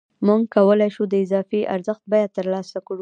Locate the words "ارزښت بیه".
1.75-2.27